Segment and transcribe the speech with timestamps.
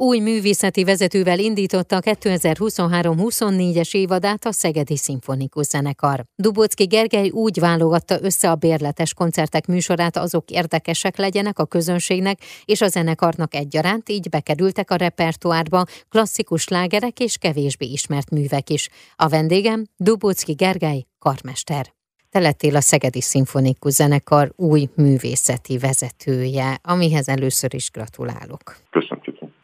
[0.00, 6.24] Új művészeti vezetővel indította a 2023-24-es évadát a Szegedi Szimfonikus Zenekar.
[6.36, 12.80] Dubocki Gergely úgy válogatta össze a bérletes koncertek műsorát, azok érdekesek legyenek a közönségnek és
[12.80, 18.88] a zenekarnak egyaránt, így bekerültek a repertoárba klasszikus lágerek és kevésbé ismert művek is.
[19.16, 21.86] A vendégem Dubocki Gergely, karmester.
[22.30, 28.76] Te lettél a Szegedi Szimfonikus Zenekar új művészeti vezetője, amihez először is gratulálok.
[28.90, 29.18] Köszönöm.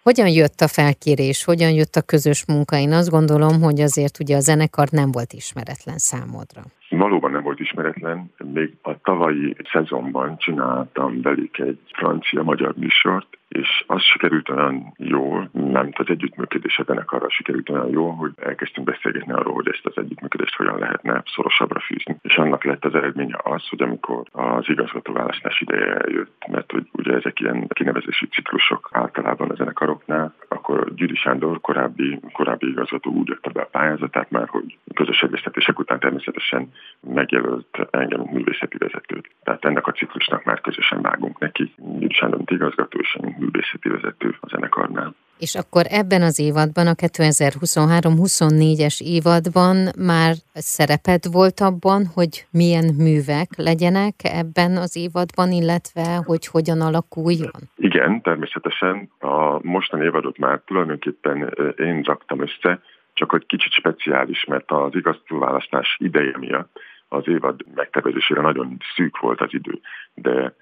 [0.09, 2.76] Hogyan jött a felkérés, hogyan jött a közös munka?
[2.76, 6.62] Én azt gondolom, hogy azért ugye a zenekar nem volt ismeretlen számodra.
[6.89, 8.32] Valóban nem volt ismeretlen.
[8.53, 15.89] Még a tavalyi szezonban csináltam velük egy francia-magyar műsort, és az sikerült olyan jól, nem
[15.93, 20.54] az együttműködés a zenekarral sikerült olyan jól, hogy elkezdtünk beszélgetni arról, hogy ezt az együttműködést
[20.54, 22.17] hogyan lehetne szorosabbra fűzni.
[22.22, 27.12] És annak lett az eredménye az, hogy amikor az igazgatóválasztás ideje eljött, mert hogy ugye
[27.12, 33.50] ezek ilyen kinevezési ciklusok általában a zenekaroknál, akkor Gyuri Sándor korábbi, korábbi igazgató úgy adta
[33.50, 36.70] be a pályázatát már, hogy közös egyeztetések után természetesen
[37.01, 39.31] megjelölt engem művészeti vezetőt.
[39.42, 41.75] Tehát ennek a ciklusnak már közösen vágunk neki.
[41.77, 45.14] Gyuri Sándor, igazgató, és művészeti vezető a zenekarnál.
[45.39, 53.48] És akkor ebben az évadban, a 2023-24-es évadban már szereped volt abban, hogy milyen művek
[53.56, 57.61] legyenek ebben az évadban, illetve hogy hogyan alakuljon?
[57.77, 59.11] Igen, természetesen.
[59.19, 62.81] A mostani évadot már tulajdonképpen én raktam össze,
[63.12, 69.41] csak hogy kicsit speciális, mert az igazgatóválasztás ideje miatt az évad megtervezésére nagyon szűk volt
[69.41, 69.81] az idő,
[70.14, 70.55] de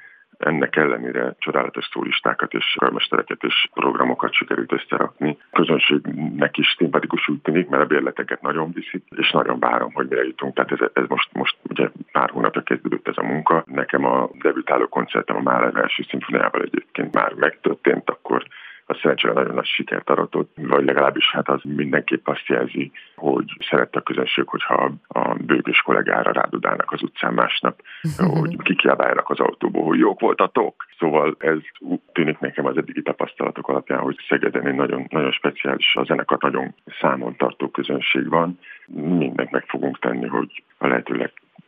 [0.45, 5.39] ennek ellenére csodálatos szólistákat és karmestereket és programokat sikerült összerakni.
[5.53, 10.25] Közönségnek is szimpatikus úgy tűnik, mert a bérleteket nagyon viszik, és nagyon várom, hogy mire
[10.25, 10.55] jutunk.
[10.55, 13.65] Tehát ez, ez most, most ugye pár hónapja kezdődött ez a munka.
[13.67, 18.47] Nekem a debütáló koncertem a Máler első szimfoniával egyébként már megtörtént, akkor
[18.93, 23.99] a szerencsére nagyon nagy sikert aratott, vagy legalábbis hát az mindenképp azt jelzi, hogy szerette
[23.99, 27.83] a közönség, hogyha a bőgős kollégára rádudálnak az utcán másnap,
[28.41, 30.87] hogy kikiabáljanak az autóból, hogy jók voltatok.
[30.99, 31.59] Szóval ez
[32.13, 36.75] tűnik nekem az eddigi tapasztalatok alapján, hogy Szegeden egy nagyon, nagyon speciális, a zenekar nagyon
[37.01, 38.59] számon tartó közönség van.
[38.87, 41.15] Mindent meg fogunk tenni, hogy a lehető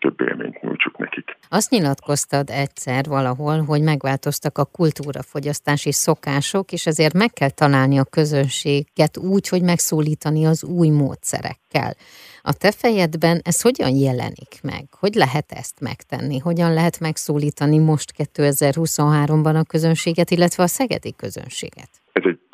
[0.04, 1.36] több élményt nyújtsuk nekik.
[1.48, 8.04] Azt nyilatkoztad egyszer valahol, hogy megváltoztak a kultúrafogyasztási szokások, és ezért meg kell találni a
[8.04, 11.94] közönséget úgy, hogy megszólítani az új módszerekkel.
[12.42, 14.84] A te fejedben ez hogyan jelenik meg?
[14.90, 16.38] Hogy lehet ezt megtenni?
[16.38, 21.90] Hogyan lehet megszólítani most 2023-ban a közönséget, illetve a szegedi közönséget?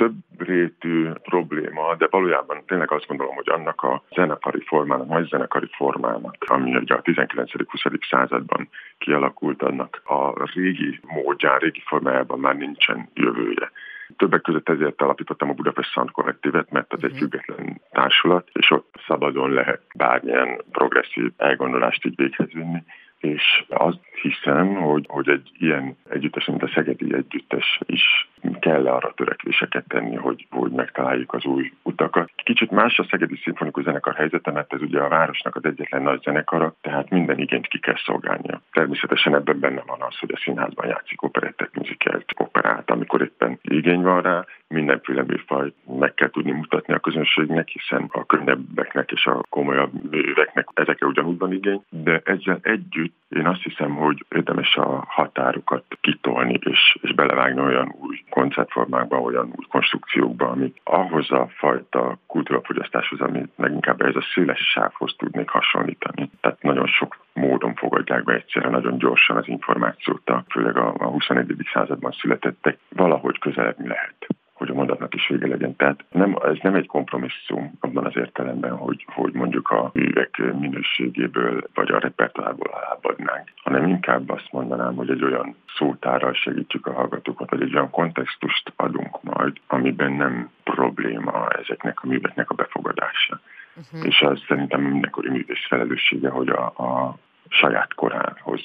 [0.00, 5.28] Ez több rétű probléma, de valójában tényleg azt gondolom, hogy annak a zenekari formának, nagy
[5.28, 8.08] zenekari formának, ami ugye a 19.-20.
[8.10, 8.68] században
[8.98, 13.70] kialakult, annak a régi módján, régi formájában már nincsen jövője.
[14.16, 17.18] Többek között ezért alapítottam a Budapest Sound Kollektívet, mert az egy mhm.
[17.18, 22.82] független társulat, és ott szabadon lehet bármilyen progresszív elgondolást így véghez vinni
[23.20, 28.29] és azt hiszem, hogy, hogy egy ilyen együttes, mint a Szegedi Együttes is
[28.60, 32.30] kell arra törekvéseket tenni, hogy, hogy megtaláljuk az új utakat.
[32.36, 36.22] Kicsit más a Szegedi Szimfonikus Zenekar helyzete, mert ez ugye a városnak az egyetlen nagy
[36.22, 38.60] zenekara, tehát minden igényt ki kell szolgálnia.
[38.72, 44.02] Természetesen ebben benne van az, hogy a színházban játszik operettet, muzikelt, operát, amikor éppen igény
[44.02, 49.44] van rá, mindenféle műfaj meg kell tudni mutatni a közönségnek, hiszen a könnyebbeknek és a
[49.48, 55.04] komolyabb műveknek ezekre ugyanúgy van igény, de ezzel együtt én azt hiszem, hogy érdemes a
[55.08, 62.18] határokat kitolni és, és belevágni olyan új koncertformákba, olyan új konstrukciókba, ami ahhoz a fajta
[62.26, 66.30] kultúrafogyasztáshoz, ami leginkább ez a széles sávhoz tudnék hasonlítani.
[66.40, 71.54] Tehát nagyon sok módon fogadják be egyszerre nagyon gyorsan az információt, főleg a, a 21.
[71.72, 74.26] században születettek, valahogy közelebb lehet
[74.60, 75.76] hogy a mondatnak is vége legyen.
[75.76, 81.62] Tehát nem, ez nem egy kompromisszum abban az értelemben, hogy, hogy mondjuk a művek minőségéből
[81.74, 87.50] vagy a repertoárból alábbadnánk, hanem inkább azt mondanám, hogy egy olyan szótárral segítjük a hallgatókat,
[87.50, 93.40] vagy egy olyan kontextust adunk majd, amiben nem probléma ezeknek a műveknek a befogadása.
[93.76, 94.06] Uh-huh.
[94.06, 97.18] És az szerintem mindenkori művész felelőssége, hogy a, a
[97.48, 98.60] saját korához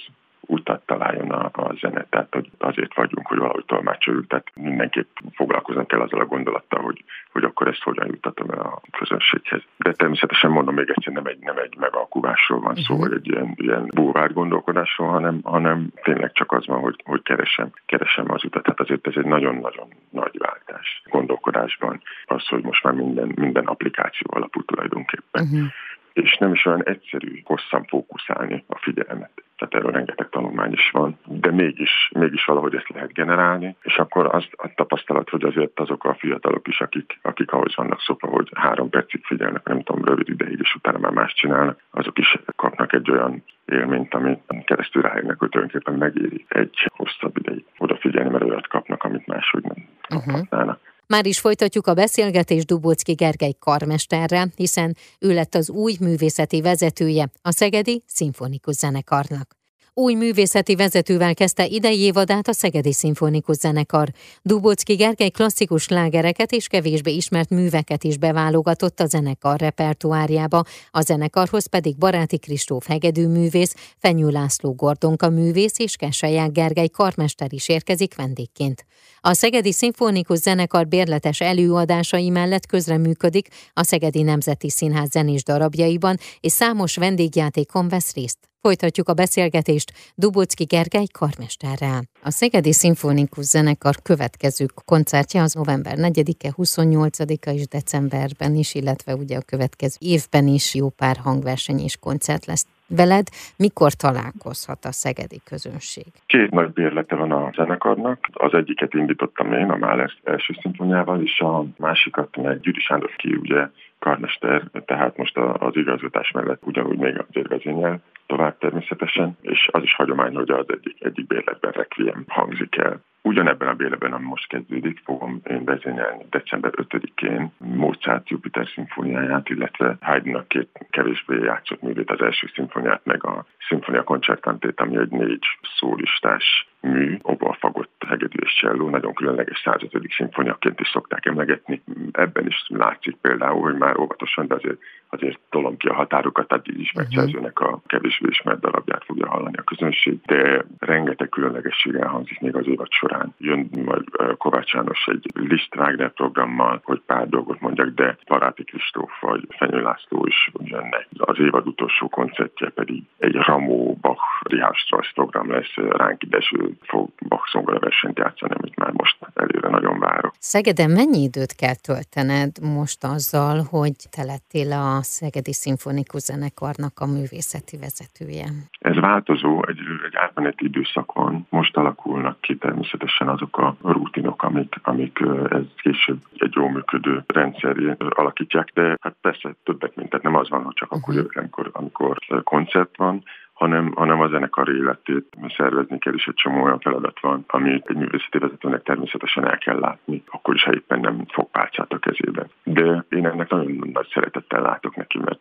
[0.48, 2.06] utat találjon a, a zene.
[2.10, 7.04] Tehát hogy azért vagyunk, hogy valahogy tolmácsoljuk, tehát mindenképp foglalkozni kell azzal a gondolattal, hogy,
[7.32, 9.62] hogy akkor ezt hogyan jutatom el a közönséghez.
[9.78, 13.10] De természetesen mondom még egyszer, nem egy, nem egy megalkuvásról van szó, uh-huh.
[13.10, 17.70] vagy egy ilyen, ilyen búvárt gondolkodásról, hanem, hanem tényleg csak az van, hogy, hogy keresem,
[17.86, 18.64] keresem az utat.
[18.64, 22.02] Tehát azért ez egy nagyon-nagyon nagy váltás gondolkodásban.
[22.26, 25.44] Az, hogy most már minden, minden applikáció alapú tulajdonképpen.
[25.44, 25.68] Uh-huh
[26.16, 29.32] és nem is olyan egyszerű hosszan fókuszálni a figyelmet.
[29.58, 34.26] Tehát erről rengeteg tanulmány is van, de mégis, mégis valahogy ezt lehet generálni, és akkor
[34.36, 38.50] azt a tapasztalat, hogy azért azok a fiatalok is, akik, akik ahhoz vannak szokva, hogy
[38.56, 42.94] három percig figyelnek, nem tudom, rövid ideig, és utána már más csinálnak, azok is kapnak
[42.94, 48.68] egy olyan élményt, amit keresztül rájönnek, hogy tulajdonképpen megéri egy hosszabb ideig odafigyelni, mert olyat
[48.68, 50.78] kapnak, amit máshogy nem uh-huh.
[51.08, 57.32] Már is folytatjuk a beszélgetést Dubócki Gergely karmesterrel, hiszen ő lett az új művészeti vezetője
[57.42, 59.65] a Szegedi Szimfonikus Zenekarnak.
[59.98, 64.10] Új művészeti vezetővel kezdte idei évadát a Szegedi Szimfonikus Zenekar.
[64.42, 71.66] Dubocki Gergely klasszikus lágereket és kevésbé ismert műveket is beválogatott a zenekar repertoárjába, a zenekarhoz
[71.66, 78.16] pedig Baráti Kristóf hegedű művész, Fenyő László Gordonka művész és Keselyák Gergely karmester is érkezik
[78.16, 78.86] vendégként.
[79.20, 86.52] A Szegedi Szimfonikus Zenekar bérletes előadásai mellett közreműködik a Szegedi Nemzeti Színház zenés darabjaiban, és
[86.52, 88.38] számos vendégjátékon vesz részt.
[88.66, 92.02] Folytatjuk a beszélgetést Dubocki Gergely karmesterrel.
[92.30, 99.36] A Szegedi Szimfonikus Zenekar következő koncertje az november 4-e, 28-a és decemberben is, illetve ugye
[99.38, 103.28] a következő évben is jó pár hangverseny és koncert lesz veled
[103.58, 106.10] mikor találkozhat a szegedi közönség?
[106.26, 108.20] Két nagy bérlete van a zenekarnak.
[108.34, 113.36] Az egyiket indítottam én, a Máles első szimfoniával, és a másikat meg Gyuri Sándor ki,
[113.36, 113.68] ugye
[114.00, 118.02] karmester, tehát most az igazgatás mellett ugyanúgy még azért vezényel
[118.46, 123.02] tovább természetesen, és az is hagyomány, hogy az egyik, egyik bérletben requiem hangzik el.
[123.22, 129.98] Ugyanebben a béleben, ami most kezdődik, fogom én vezényelni december 5-én Mozart Jupiter szimfóniáját, illetve
[130.02, 135.46] Haydnnak két kevésbé játszott művét, az első szimfóniát, meg a szimfónia koncertantét, ami egy négy
[135.78, 140.12] szólistás mű, oba fagott hegedű és cselló, nagyon különleges 105.
[140.18, 141.82] szimfoniaként is szokták emlegetni.
[142.12, 144.78] Ebben is látszik például, hogy már óvatosan, de azért,
[145.10, 147.24] azért tolom ki a határokat, tehát így ismert uh-huh.
[147.24, 152.68] szerzőnek a kevésbé ismert darabját fogja hallani a közönség, de rengeteg különlegesség elhangzik még az
[152.68, 153.34] évad során.
[153.38, 154.04] Jön majd
[154.38, 159.82] Kovács János egy Liszt Wagner programmal, hogy pár dolgot mondjak, de Paráti Kristóf vagy Fenyő
[159.82, 161.08] László is jönnek.
[161.18, 167.10] Az évad utolsó koncertje pedig egy Ramó Bach Richard Strauss program lesz, ránk ideső fog
[167.28, 167.48] Bach
[167.96, 170.34] versenyt játszani, amit már most előre nagyon várok.
[170.40, 177.06] Szegeden mennyi időt kell töltened most azzal, hogy te lettél a Szegedi Szimfonikus Zenekarnak a
[177.06, 178.46] művészeti vezetője?
[178.80, 181.48] Ez változó, egy, egy átmeneti időszak van.
[181.50, 185.20] Most alakulnak ki természetesen azok a rutinok, amik, amik
[185.50, 187.76] ez később egy jó működő rendszer
[188.10, 191.04] alakítják, de hát persze többet, mint tehát nem az van, hogy csak uh-huh.
[191.04, 193.24] akkor jövök, amikor, amikor koncert van,
[193.56, 195.26] hanem, hanem a zenekar életét
[195.58, 199.80] szervezni kell, és egy csomó olyan feladat van, amit egy művészeti vezetőnek természetesen el kell
[199.80, 202.48] látni, akkor is, ha éppen nem fog pálcát a kezébe.
[202.64, 205.40] De én ennek nagyon nagy szeretettel látok neki, mert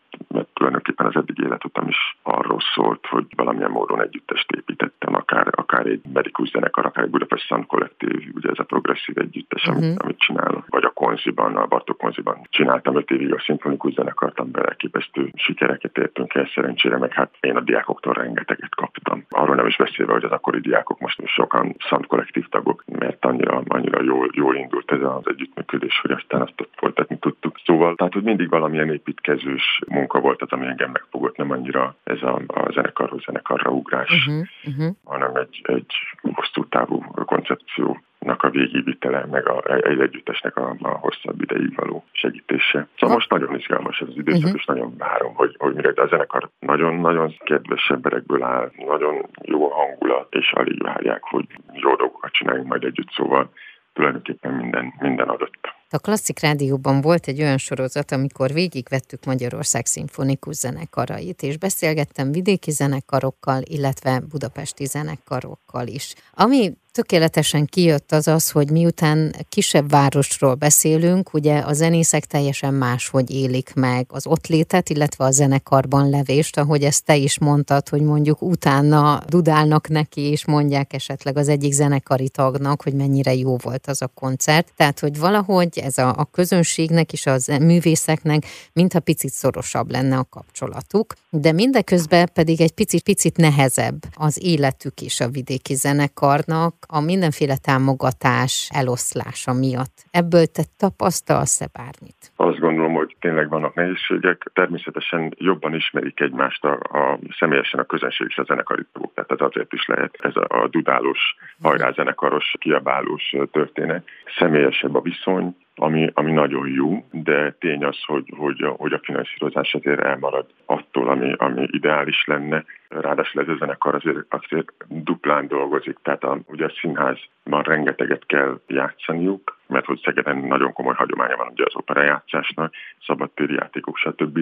[0.64, 6.00] tulajdonképpen az eddig életutam is arról szólt, hogy valamilyen módon együttest építettem, akár, akár egy
[6.12, 9.76] medikus zenekar, akár egy Budapest Sound Kollektív, ugye ez a progresszív együttes, uh-huh.
[9.76, 10.05] amit, mhm.
[10.05, 14.66] amit csinálok, vagy a Konziban, a Bartók Konziban csináltam öt évig a szimfonikus zenekart, amiben
[14.66, 19.25] elképesztő sikereket értünk el szerencsére, meg hát én a diákok diákoktól rengeteget kaptam.
[19.28, 23.62] Arról nem is beszélve, hogy az akkori diákok most sokan szant kollektív tagok, mert annyira,
[23.66, 27.61] annyira jól, jól indult ez az együttműködés, hogy aztán azt ott folytatni tudtuk.
[27.64, 32.23] Szóval, tehát hogy mindig valamilyen építkezős munka volt az, ami engem megfogott, nem annyira ez
[32.23, 34.97] a, a zenekarról zenekarra ugrás, uh-huh, uh-huh.
[35.05, 35.93] hanem egy, egy
[36.35, 37.99] hosszú távú koncepció
[38.45, 42.87] a végigvitele, meg a, egy együttesnek a, a hosszabb ideig való segítése.
[42.99, 44.59] Szóval most nagyon izgalmas ez az időszak, uh-huh.
[44.59, 49.71] és nagyon várom, hogy, hogy mire, de a zenekar nagyon-nagyon kedves emberekből áll, nagyon jó
[49.71, 53.50] a hangulat, és alig várják, hogy jó dolgokat csináljunk majd együtt, szóval
[53.93, 55.74] tulajdonképpen minden, minden adott.
[55.95, 62.71] A Klasszik Rádióban volt egy olyan sorozat, amikor végigvettük Magyarország szimfonikus zenekarait, és beszélgettem vidéki
[62.71, 66.15] zenekarokkal, illetve budapesti zenekarokkal is.
[66.33, 73.31] Ami tökéletesen kijött az az, hogy miután kisebb városról beszélünk, ugye a zenészek teljesen máshogy
[73.31, 78.01] élik meg az ott létet, illetve a zenekarban levést, ahogy ezt te is mondtad, hogy
[78.03, 83.87] mondjuk utána dudálnak neki, és mondják esetleg az egyik zenekari tagnak, hogy mennyire jó volt
[83.87, 84.73] az a koncert.
[84.77, 90.27] Tehát, hogy valahogy ez a, a közönségnek és a művészeknek mintha picit szorosabb lenne a
[90.31, 97.57] kapcsolatuk, de mindeközben pedig egy picit-picit nehezebb az életük is a vidéki zenekarnak, a mindenféle
[97.57, 99.97] támogatás eloszlása miatt.
[100.11, 102.33] Ebből te tapasztalsz-e bármit?
[102.37, 104.50] Azt gondolom, hogy tényleg vannak nehézségek.
[104.53, 109.14] Természetesen jobban ismerik egymást a, a személyesen a közönség és a zenekari tagok.
[109.14, 114.05] Tehát ez azért is lehet ez a, a dudálós, hajrá zenekaros, kiabálós történet.
[114.38, 119.75] Személyesebb a viszony, ami, ami nagyon jó, de tény az, hogy, hogy, hogy a finanszírozás
[119.75, 122.64] azért elmarad attól, ami, ami ideális lenne.
[122.88, 128.61] Ráadásul ez a zenekar azért, azért duplán dolgozik, tehát a, ugye a színházban rengeteget kell
[128.66, 132.75] játszaniuk, mert hogy Szegeden nagyon komoly hagyománya van ugye az operajátszásnak,
[133.07, 134.38] szabadtéri játékok, stb.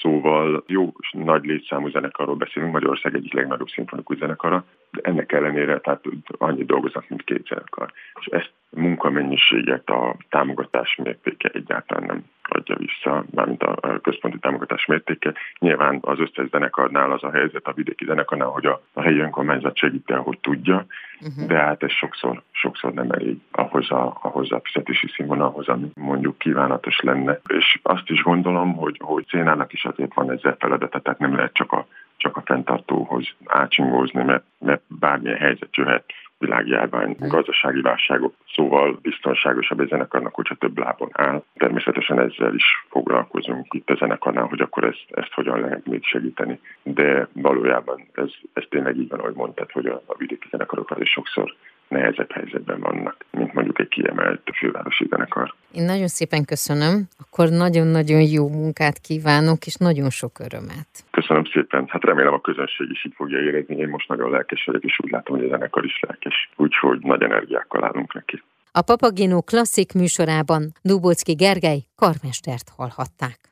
[0.00, 6.04] Szóval jó nagy létszámú zenekarról beszélünk, Magyarország egyik legnagyobb szimfonikus zenekara, de ennek ellenére tehát
[6.38, 7.92] annyi dolgoznak, mint két zenekar.
[8.20, 12.24] És ezt munkamennyiséget, a támogatás mértéke egyáltalán nem
[12.58, 15.34] adja vissza, mármint a központi támogatás mértéke.
[15.58, 19.76] Nyilván az összes zenekarnál az a helyzet, a vidéki zenekarnál, hogy a, a helyi önkormányzat
[19.76, 20.86] segíti, ahogy tudja,
[21.20, 21.46] uh-huh.
[21.46, 26.38] de hát ez sokszor, sokszor nem elég ahhoz a, ahhoz a fizetési színvonalhoz, ami mondjuk
[26.38, 27.40] kívánatos lenne.
[27.46, 31.52] És azt is gondolom, hogy, hogy Szénának is azért van ezzel feladata, tehát nem lehet
[31.52, 31.86] csak a
[32.20, 36.04] csak a fenntartóhoz ácsingózni, mert, mert bármilyen helyzet jöhet,
[36.38, 41.42] világjárvány, gazdasági válságok, szóval biztonságosabb egy zenekarnak, hogyha több lábon áll.
[41.54, 46.60] Természetesen ezzel is foglalkozunk itt a zenekarnál, hogy akkor ezt, ezt hogyan lehet még segíteni.
[46.82, 51.10] De valójában ez, ez tényleg így van, ahogy mondtad, hogy a, a vidéki zenekarok is
[51.10, 51.54] sokszor
[51.88, 55.54] nehezebb helyzetben vannak, mint mondjuk egy kiemelt fővárosi zenekar.
[55.72, 60.88] Én nagyon szépen köszönöm, akkor nagyon-nagyon jó munkát kívánok, és nagyon sok örömet.
[61.20, 64.84] Köszönöm szépen, hát remélem a közönség is így fogja érezni, én most nagyon lelkes vagyok,
[64.84, 68.42] és úgy látom, hogy a zenekar is lelkes, úgyhogy nagy energiákkal állunk neki.
[68.72, 73.47] A Papagino klasszik műsorában Dubocki Gergely karmestert hallhatták.